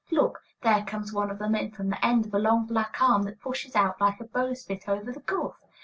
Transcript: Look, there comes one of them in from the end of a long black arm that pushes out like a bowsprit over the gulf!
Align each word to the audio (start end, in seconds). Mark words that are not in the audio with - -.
Look, 0.09 0.39
there 0.63 0.81
comes 0.83 1.13
one 1.13 1.29
of 1.29 1.37
them 1.37 1.53
in 1.53 1.69
from 1.69 1.89
the 1.91 2.03
end 2.03 2.25
of 2.25 2.33
a 2.33 2.39
long 2.39 2.65
black 2.65 2.99
arm 2.99 3.21
that 3.25 3.39
pushes 3.39 3.75
out 3.75 4.01
like 4.01 4.19
a 4.19 4.23
bowsprit 4.23 4.89
over 4.89 5.11
the 5.11 5.19
gulf! 5.19 5.57